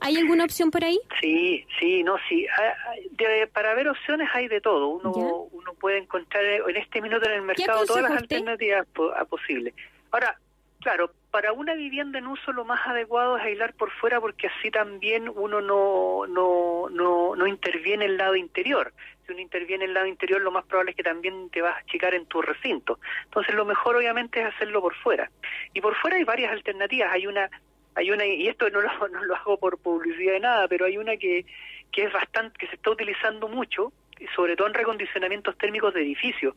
¿Hay 0.00 0.16
alguna 0.16 0.44
opción 0.44 0.70
por 0.70 0.84
ahí? 0.84 0.98
Sí, 1.20 1.66
sí, 1.78 2.02
no, 2.02 2.16
sí. 2.28 2.46
Ah, 2.48 2.74
ah, 2.88 3.46
para 3.52 3.74
ver 3.74 3.88
opciones 3.88 4.28
hay 4.32 4.48
de 4.48 4.60
todo. 4.60 4.88
Uno, 4.88 5.48
uno 5.52 5.74
puede 5.74 5.98
encontrar 5.98 6.44
en 6.44 6.76
este 6.76 7.00
minuto 7.00 7.26
en 7.26 7.32
el 7.32 7.42
mercado 7.42 7.84
todas 7.84 8.02
las 8.02 8.12
alternativas 8.12 8.86
posibles. 9.28 9.74
Ahora, 10.10 10.38
claro, 10.80 11.12
para 11.30 11.52
una 11.52 11.74
vivienda 11.74 12.18
en 12.18 12.26
uso 12.26 12.52
lo 12.52 12.64
más 12.64 12.86
adecuado 12.86 13.36
es 13.36 13.44
aislar 13.44 13.74
por 13.74 13.90
fuera 13.92 14.20
porque 14.20 14.48
así 14.48 14.70
también 14.70 15.28
uno 15.28 15.60
no, 15.60 16.26
no, 16.26 16.88
no, 16.90 17.36
no 17.36 17.46
interviene 17.46 18.06
en 18.06 18.12
el 18.12 18.16
lado 18.16 18.34
interior. 18.36 18.92
Si 19.26 19.32
uno 19.32 19.40
interviene 19.40 19.84
en 19.84 19.90
el 19.90 19.94
lado 19.94 20.06
interior, 20.06 20.40
lo 20.40 20.50
más 20.50 20.64
probable 20.64 20.92
es 20.92 20.96
que 20.96 21.02
también 21.02 21.50
te 21.50 21.62
vas 21.62 21.76
a 21.76 21.80
achicar 21.80 22.14
en 22.14 22.26
tu 22.26 22.42
recinto. 22.42 22.98
Entonces, 23.24 23.54
lo 23.54 23.64
mejor 23.64 23.96
obviamente 23.96 24.40
es 24.40 24.46
hacerlo 24.46 24.80
por 24.80 24.94
fuera. 24.96 25.30
Y 25.72 25.80
por 25.80 25.94
fuera 25.96 26.16
hay 26.16 26.24
varias 26.24 26.50
alternativas. 26.50 27.12
Hay 27.12 27.26
una 27.26 27.48
hay 27.94 28.10
una 28.10 28.26
y 28.26 28.48
esto 28.48 28.68
no 28.70 28.80
lo, 28.80 29.08
no 29.08 29.24
lo 29.24 29.36
hago 29.36 29.58
por 29.58 29.78
publicidad 29.78 30.34
de 30.34 30.40
nada 30.40 30.68
pero 30.68 30.86
hay 30.86 30.98
una 30.98 31.16
que 31.16 31.44
que 31.92 32.04
es 32.04 32.12
bastante 32.12 32.58
que 32.58 32.66
se 32.68 32.76
está 32.76 32.90
utilizando 32.90 33.48
mucho 33.48 33.92
sobre 34.36 34.54
todo 34.54 34.68
en 34.68 34.74
recondicionamientos 34.74 35.56
térmicos 35.56 35.94
de 35.94 36.02
edificios 36.02 36.54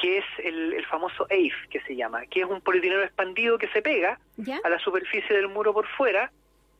que 0.00 0.18
es 0.18 0.24
el, 0.42 0.72
el 0.72 0.86
famoso 0.86 1.26
EIF 1.28 1.54
que 1.68 1.80
se 1.82 1.94
llama 1.94 2.26
que 2.26 2.40
es 2.40 2.46
un 2.46 2.60
polietileno 2.60 3.02
expandido 3.02 3.58
que 3.58 3.68
se 3.68 3.82
pega 3.82 4.18
a 4.64 4.68
la 4.68 4.78
superficie 4.78 5.36
del 5.36 5.48
muro 5.48 5.74
por 5.74 5.86
fuera 5.86 6.30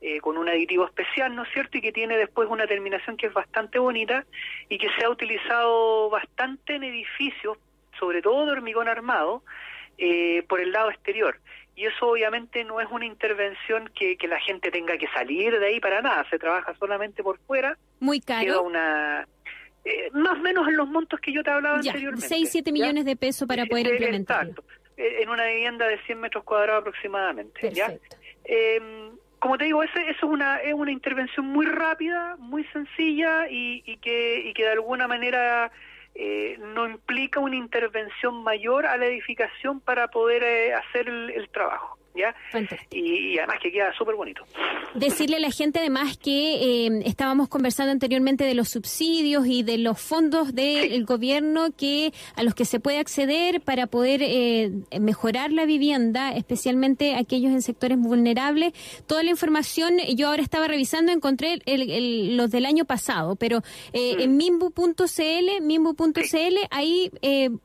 eh, 0.05 0.19
con 0.19 0.37
un 0.37 0.49
aditivo 0.49 0.83
especial, 0.83 1.33
¿no 1.33 1.43
es 1.43 1.49
cierto? 1.53 1.77
Y 1.77 1.81
que 1.81 1.93
tiene 1.93 2.17
después 2.17 2.49
una 2.49 2.67
terminación 2.67 3.15
que 3.15 3.27
es 3.27 3.33
bastante 3.33 3.79
bonita 3.79 4.25
y 4.67 4.77
que 4.77 4.89
se 4.97 5.05
ha 5.05 5.09
utilizado 5.09 6.09
bastante 6.09 6.75
en 6.75 6.83
edificios, 6.83 7.57
sobre 7.97 8.21
todo 8.21 8.45
de 8.45 8.51
hormigón 8.51 8.89
armado, 8.89 9.43
eh, 9.97 10.43
por 10.49 10.59
el 10.59 10.73
lado 10.73 10.89
exterior 10.89 11.39
y 11.75 11.85
eso 11.85 12.07
obviamente 12.07 12.63
no 12.63 12.79
es 12.79 12.87
una 12.91 13.05
intervención 13.05 13.89
que, 13.95 14.17
que 14.17 14.27
la 14.27 14.39
gente 14.39 14.71
tenga 14.71 14.97
que 14.97 15.07
salir 15.07 15.59
de 15.59 15.65
ahí 15.65 15.79
para 15.79 16.01
nada, 16.01 16.25
se 16.29 16.37
trabaja 16.37 16.73
solamente 16.75 17.23
por 17.23 17.39
fuera. 17.39 17.77
Muy 17.99 18.19
caro. 18.19 18.63
una, 18.63 19.27
eh, 19.85 20.09
más 20.13 20.39
o 20.39 20.41
menos 20.41 20.67
en 20.67 20.77
los 20.77 20.87
montos 20.87 21.19
que 21.19 21.33
yo 21.33 21.43
te 21.43 21.49
hablaba 21.49 21.77
anteriormente. 21.77 22.27
6, 22.27 22.49
7 22.51 22.71
millones 22.71 23.05
de 23.05 23.15
pesos 23.15 23.47
para 23.47 23.65
poder 23.65 23.87
implementarlo. 23.87 24.51
Exacto, 24.51 24.65
eh, 24.97 25.23
en 25.23 25.29
una 25.29 25.45
vivienda 25.45 25.87
de 25.87 25.97
100 26.03 26.19
metros 26.19 26.43
cuadrados 26.43 26.81
aproximadamente. 26.81 27.71
¿ya? 27.71 27.93
Eh, 28.45 29.09
como 29.39 29.57
te 29.57 29.65
digo, 29.65 29.83
eso 29.83 29.99
es 29.99 30.23
una, 30.23 30.61
es 30.61 30.73
una 30.73 30.91
intervención 30.91 31.45
muy 31.45 31.65
rápida, 31.65 32.37
muy 32.39 32.63
sencilla 32.65 33.47
y, 33.49 33.81
que, 33.97 34.41
y 34.45 34.53
que 34.53 34.63
de 34.63 34.71
alguna 34.71 35.05
manera 35.05 35.69
eh, 36.15 36.57
no 36.59 36.87
implica 36.87 37.39
una 37.39 37.55
intervención 37.55 38.43
mayor 38.43 38.85
a 38.85 38.97
la 38.97 39.05
edificación 39.05 39.79
para 39.79 40.09
poder 40.09 40.43
eh, 40.43 40.73
hacer 40.73 41.09
el 41.09 41.49
trabajo. 41.49 41.97
¿Ya? 42.15 42.35
Y, 42.91 43.37
además 43.37 43.57
que 43.61 43.71
queda 43.71 43.93
súper 43.97 44.15
bonito. 44.15 44.43
Decirle 44.93 45.37
a 45.37 45.39
la 45.39 45.51
gente 45.51 45.79
además 45.79 46.17
que 46.17 46.85
eh, 46.85 47.01
estábamos 47.05 47.49
conversando 47.49 47.91
anteriormente 47.91 48.43
de 48.43 48.53
los 48.53 48.69
subsidios 48.69 49.47
y 49.47 49.63
de 49.63 49.77
los 49.77 49.99
fondos 49.99 50.53
del 50.53 51.05
gobierno 51.05 51.69
que 51.75 52.13
a 52.35 52.43
los 52.43 52.53
que 52.53 52.65
se 52.65 52.79
puede 52.79 52.99
acceder 52.99 53.61
para 53.61 53.87
poder 53.87 54.21
eh, 54.23 54.71
mejorar 54.99 55.51
la 55.51 55.65
vivienda, 55.65 56.33
especialmente 56.33 57.15
aquellos 57.15 57.51
en 57.51 57.61
sectores 57.61 57.97
vulnerables. 57.97 58.73
Toda 59.07 59.23
la 59.23 59.31
información, 59.31 59.97
yo 60.15 60.27
ahora 60.27 60.43
estaba 60.43 60.67
revisando, 60.67 61.11
encontré 61.11 61.59
los 61.65 62.51
del 62.51 62.65
año 62.65 62.85
pasado, 62.85 63.35
pero 63.35 63.63
eh, 63.93 64.17
mm. 64.17 64.21
en 64.21 64.37
mimbu.cl, 64.37 65.61
mimbu.cl, 65.61 66.57
ahí 66.69 67.11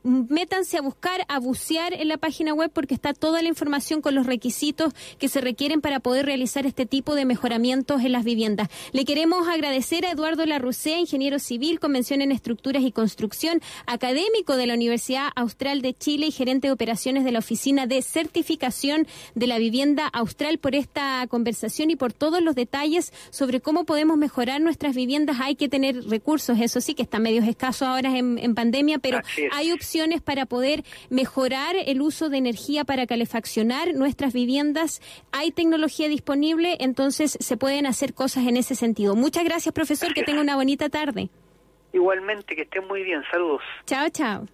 métanse 0.03 0.77
a 0.77 0.81
buscar, 0.81 1.25
a 1.27 1.39
bucear 1.39 1.93
en 1.93 2.07
la 2.07 2.17
página 2.17 2.53
web 2.53 2.71
porque 2.73 2.93
está 2.93 3.13
toda 3.13 3.41
la 3.41 3.47
información 3.47 4.01
con 4.01 4.15
los 4.15 4.25
requisitos 4.25 4.38
requisitos 4.39 4.93
que 5.17 5.27
se 5.27 5.41
requieren 5.41 5.81
para 5.81 5.99
poder 5.99 6.25
realizar 6.25 6.65
este 6.65 6.85
tipo 6.85 7.13
de 7.13 7.25
mejoramientos 7.25 8.01
en 8.05 8.13
las 8.13 8.23
viviendas. 8.23 8.69
Le 8.93 9.03
queremos 9.03 9.49
agradecer 9.49 10.05
a 10.05 10.11
Eduardo 10.11 10.45
Larrucé, 10.45 10.97
ingeniero 10.97 11.39
civil, 11.39 11.81
convención 11.81 12.21
en 12.21 12.31
estructuras 12.31 12.83
y 12.83 12.93
construcción, 12.93 13.61
académico 13.85 14.55
de 14.55 14.65
la 14.65 14.75
Universidad 14.75 15.27
Austral 15.35 15.81
de 15.81 15.93
Chile 15.93 16.27
y 16.27 16.31
gerente 16.31 16.67
de 16.67 16.71
operaciones 16.71 17.25
de 17.25 17.33
la 17.33 17.39
Oficina 17.39 17.85
de 17.85 18.01
Certificación 18.01 19.07
de 19.35 19.47
la 19.47 19.57
Vivienda 19.57 20.07
Austral 20.07 20.57
por 20.57 20.73
esta 20.73 21.27
conversación 21.27 21.91
y 21.91 21.97
por 21.97 22.13
todos 22.13 22.41
los 22.41 22.55
detalles 22.55 23.11
sobre 23.31 23.59
cómo 23.59 23.83
podemos 23.83 24.15
mejorar 24.15 24.61
nuestras 24.61 24.95
viviendas. 24.95 25.37
Hay 25.41 25.55
que 25.55 25.67
tener 25.67 26.05
recursos, 26.05 26.57
eso 26.61 26.79
sí 26.79 26.93
que 26.93 27.03
está 27.03 27.19
medio 27.19 27.43
escaso 27.43 27.85
ahora 27.85 28.17
en, 28.17 28.37
en 28.37 28.55
pandemia, 28.55 28.99
pero 28.99 29.19
hay 29.51 29.73
opciones 29.73 30.21
para 30.21 30.45
poder 30.45 30.85
mejorar 31.09 31.75
el 31.85 32.01
uso 32.01 32.29
de 32.29 32.37
energía 32.37 32.85
para 32.85 33.05
calefaccionar 33.05 33.93
nuestras 33.93 34.28
viviendas, 34.33 35.01
hay 35.31 35.51
tecnología 35.51 36.07
disponible, 36.07 36.77
entonces 36.79 37.37
se 37.39 37.57
pueden 37.57 37.85
hacer 37.85 38.13
cosas 38.13 38.47
en 38.47 38.57
ese 38.57 38.75
sentido. 38.75 39.15
Muchas 39.15 39.43
gracias, 39.43 39.73
profesor, 39.73 40.13
que 40.13 40.23
tenga 40.23 40.41
una 40.41 40.55
bonita 40.55 40.89
tarde. 40.89 41.29
Igualmente, 41.93 42.55
que 42.55 42.63
estén 42.63 42.87
muy 42.87 43.03
bien, 43.03 43.21
saludos. 43.31 43.61
Chao, 43.85 44.09
chao. 44.09 44.45